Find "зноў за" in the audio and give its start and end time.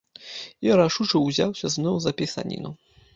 1.75-2.11